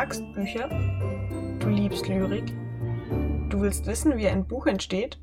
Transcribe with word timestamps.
magst 0.00 0.32
Bücher, 0.32 0.66
du 1.58 1.68
liebst 1.68 2.08
Lyrik, 2.08 2.54
du 3.50 3.60
willst 3.60 3.84
wissen, 3.84 4.16
wie 4.16 4.28
ein 4.28 4.46
Buch 4.48 4.66
entsteht. 4.66 5.20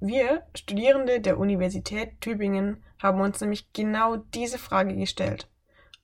Wir, 0.00 0.42
Studierende 0.56 1.20
der 1.20 1.38
Universität 1.38 2.20
Tübingen, 2.20 2.82
haben 3.00 3.20
uns 3.20 3.40
nämlich 3.40 3.72
genau 3.72 4.16
diese 4.16 4.58
Frage 4.58 4.96
gestellt. 4.96 5.48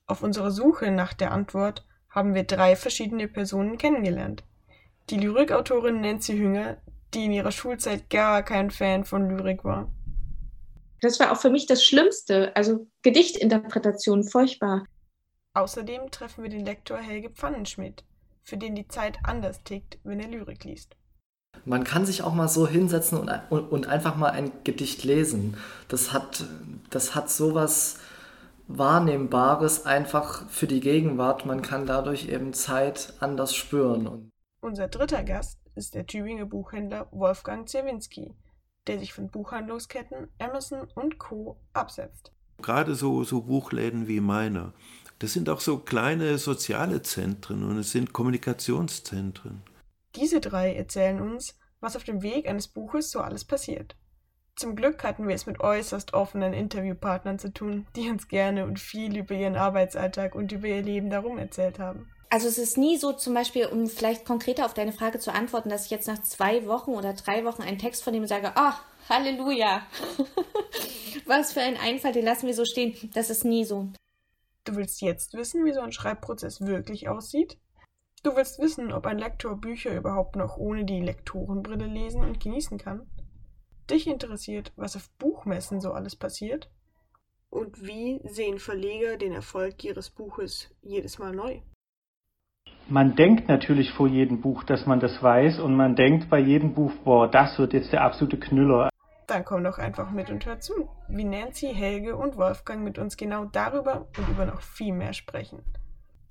Auf 0.07 0.23
unserer 0.23 0.49
Suche 0.49 0.91
nach 0.91 1.13
der 1.13 1.31
Antwort 1.31 1.85
haben 2.09 2.35
wir 2.35 2.45
drei 2.45 2.77
verschiedene 2.77 3.27
Personen 3.27 3.77
kennengelernt. 3.77 4.45
Die 5.09 5.17
Lyrikautorin 5.17 5.99
Nancy 5.99 6.37
Hünger, 6.37 6.77
die 7.13 7.25
in 7.25 7.33
ihrer 7.33 7.51
Schulzeit 7.51 8.09
gar 8.09 8.43
kein 8.43 8.71
Fan 8.71 9.03
von 9.03 9.27
Lyrik 9.29 9.65
war. 9.65 9.91
Das 11.01 11.19
war 11.19 11.33
auch 11.33 11.41
für 11.41 11.49
mich 11.49 11.65
das 11.65 11.83
Schlimmste, 11.83 12.55
also 12.55 12.87
Gedichtinterpretation, 13.01 14.23
furchtbar. 14.23 14.85
Außerdem 15.53 16.11
treffen 16.11 16.43
wir 16.43 16.49
den 16.49 16.65
Lektor 16.65 16.97
Helge 16.97 17.29
Pfannenschmidt, 17.29 18.03
für 18.43 18.57
den 18.57 18.75
die 18.75 18.87
Zeit 18.87 19.19
anders 19.23 19.63
tickt, 19.63 19.99
wenn 20.03 20.19
er 20.19 20.27
Lyrik 20.27 20.63
liest. 20.63 20.95
Man 21.65 21.83
kann 21.83 22.05
sich 22.05 22.21
auch 22.21 22.33
mal 22.33 22.47
so 22.47 22.67
hinsetzen 22.67 23.17
und, 23.17 23.29
und, 23.49 23.71
und 23.71 23.87
einfach 23.87 24.15
mal 24.15 24.29
ein 24.29 24.51
Gedicht 24.63 25.03
lesen. 25.03 25.57
Das 25.87 26.13
hat, 26.13 26.45
das 26.89 27.15
hat 27.15 27.29
sowas 27.29 27.99
Wahrnehmbares 28.67 29.85
einfach 29.85 30.47
für 30.49 30.67
die 30.67 30.79
Gegenwart. 30.79 31.45
Man 31.45 31.61
kann 31.61 31.85
dadurch 31.85 32.29
eben 32.29 32.53
Zeit 32.53 33.13
anders 33.19 33.55
spüren. 33.55 34.31
Unser 34.61 34.87
dritter 34.87 35.23
Gast 35.23 35.59
ist 35.75 35.95
der 35.95 36.05
Tübinger 36.05 36.45
Buchhändler 36.45 37.07
Wolfgang 37.11 37.67
Zerwinski, 37.67 38.35
der 38.87 38.99
sich 38.99 39.13
von 39.13 39.29
Buchhandlungsketten 39.29 40.27
Amazon 40.37 40.87
und 40.95 41.17
Co. 41.17 41.57
absetzt. 41.73 42.31
Gerade 42.61 42.93
so, 42.93 43.23
so 43.23 43.41
Buchläden 43.41 44.07
wie 44.07 44.19
meiner, 44.19 44.73
das 45.19 45.33
sind 45.33 45.49
auch 45.49 45.61
so 45.61 45.77
kleine 45.77 46.37
soziale 46.37 47.01
Zentren 47.01 47.63
und 47.63 47.77
es 47.77 47.91
sind 47.91 48.13
Kommunikationszentren. 48.13 49.61
Diese 50.15 50.39
drei 50.39 50.73
erzählen 50.73 51.21
uns, 51.21 51.57
was 51.81 51.95
auf 51.95 52.03
dem 52.03 52.21
Weg 52.21 52.47
eines 52.47 52.67
Buches 52.67 53.11
so 53.11 53.19
alles 53.19 53.45
passiert. 53.45 53.95
Zum 54.55 54.75
Glück 54.75 55.03
hatten 55.03 55.27
wir 55.27 55.35
es 55.35 55.45
mit 55.45 55.61
äußerst 55.61 56.13
offenen 56.13 56.53
Interviewpartnern 56.53 57.39
zu 57.39 57.53
tun, 57.53 57.87
die 57.95 58.09
uns 58.09 58.27
gerne 58.27 58.65
und 58.65 58.79
viel 58.79 59.17
über 59.17 59.33
ihren 59.33 59.55
Arbeitsalltag 59.55 60.35
und 60.35 60.51
über 60.51 60.67
ihr 60.67 60.81
Leben 60.81 61.09
darum 61.09 61.37
erzählt 61.37 61.79
haben. 61.79 62.09
Also 62.29 62.47
es 62.47 62.57
ist 62.57 62.77
nie 62.77 62.97
so 62.97 63.13
zum 63.13 63.33
Beispiel, 63.33 63.67
um 63.67 63.87
vielleicht 63.87 64.25
konkreter 64.25 64.65
auf 64.65 64.73
deine 64.73 64.91
Frage 64.91 65.19
zu 65.19 65.33
antworten, 65.33 65.69
dass 65.69 65.85
ich 65.85 65.91
jetzt 65.91 66.07
nach 66.07 66.21
zwei 66.23 66.65
Wochen 66.67 66.91
oder 66.91 67.13
drei 67.13 67.45
Wochen 67.45 67.63
einen 67.63 67.79
Text 67.79 68.03
von 68.03 68.13
ihm 68.13 68.27
sage, 68.27 68.51
ah, 68.55 68.75
oh, 68.75 69.09
Halleluja. 69.09 69.81
Was 71.25 71.53
für 71.53 71.61
ein 71.61 71.77
Einfall, 71.77 72.11
den 72.11 72.25
lassen 72.25 72.45
wir 72.45 72.53
so 72.53 72.65
stehen. 72.65 72.95
Das 73.13 73.29
ist 73.29 73.45
nie 73.45 73.65
so. 73.65 73.89
Du 74.65 74.75
willst 74.75 75.01
jetzt 75.01 75.33
wissen, 75.33 75.65
wie 75.65 75.73
so 75.73 75.81
ein 75.81 75.91
Schreibprozess 75.91 76.61
wirklich 76.61 77.09
aussieht? 77.09 77.57
Du 78.23 78.35
willst 78.35 78.59
wissen, 78.59 78.91
ob 78.91 79.05
ein 79.05 79.17
Lektor 79.17 79.55
Bücher 79.55 79.95
überhaupt 79.95 80.35
noch 80.35 80.57
ohne 80.57 80.85
die 80.85 81.01
Lektorenbrille 81.01 81.87
lesen 81.87 82.21
und 82.21 82.39
genießen 82.39 82.77
kann? 82.77 83.07
dich 83.89 84.07
interessiert, 84.07 84.71
was 84.75 84.95
auf 84.95 85.09
Buchmessen 85.17 85.81
so 85.81 85.91
alles 85.91 86.15
passiert? 86.15 86.69
Und 87.49 87.85
wie 87.85 88.21
sehen 88.25 88.59
Verleger 88.59 89.17
den 89.17 89.33
Erfolg 89.33 89.83
ihres 89.83 90.09
Buches 90.11 90.69
jedes 90.81 91.17
Mal 91.17 91.33
neu? 91.33 91.61
Man 92.87 93.15
denkt 93.15 93.47
natürlich 93.47 93.91
vor 93.91 94.07
jedem 94.07 94.41
Buch, 94.41 94.63
dass 94.63 94.85
man 94.85 94.99
das 94.99 95.21
weiß 95.21 95.59
und 95.59 95.75
man 95.75 95.95
denkt 95.95 96.29
bei 96.29 96.39
jedem 96.39 96.73
Buch, 96.73 96.91
boah, 97.03 97.27
das 97.27 97.57
wird 97.59 97.73
jetzt 97.73 97.91
der 97.91 98.03
absolute 98.03 98.39
Knüller. 98.39 98.89
Dann 99.27 99.45
komm 99.45 99.63
doch 99.63 99.77
einfach 99.77 100.11
mit 100.11 100.29
und 100.29 100.45
hör 100.45 100.59
zu, 100.59 100.89
wie 101.09 101.23
Nancy, 101.23 101.73
Helge 101.73 102.15
und 102.15 102.37
Wolfgang 102.37 102.83
mit 102.83 102.97
uns 102.97 103.17
genau 103.17 103.45
darüber 103.45 104.07
und 104.17 104.29
über 104.29 104.45
noch 104.45 104.61
viel 104.61 104.93
mehr 104.93 105.13
sprechen. 105.13 105.63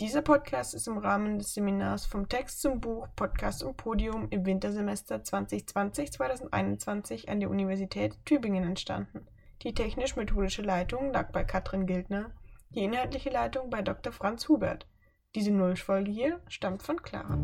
Dieser 0.01 0.23
Podcast 0.23 0.75
ist 0.75 0.87
im 0.87 0.99
Rahmen 0.99 1.41
des 1.41 1.55
Seminars 1.55 2.07
vom 2.07 2.29
Text 2.29 2.63
zum 2.63 2.81
Buch 2.81 3.09
Podcast 3.17 3.65
und 3.65 3.77
Podium 3.77 4.29
im 4.31 4.47
Wintersemester 4.47 5.17
2020-2021 5.17 7.29
an 7.29 7.41
der 7.41 7.51
Universität 7.51 8.17
Tübingen 8.25 8.63
entstanden. 8.63 9.27
Die 9.63 9.75
technisch-methodische 9.75 10.63
Leitung 10.63 11.13
lag 11.13 11.33
bei 11.33 11.43
Katrin 11.43 11.87
Gildner, 11.87 12.31
die 12.71 12.85
inhaltliche 12.85 13.31
Leitung 13.31 13.71
bei 13.71 13.83
Dr. 13.83 14.13
Franz 14.13 14.49
Hubert. 14.49 14.87
Diese 15.35 15.51
Nullfolge 15.51 16.13
hier 16.13 16.39
stammt 16.47 16.85
von 16.85 17.03
Clara. 17.03 17.37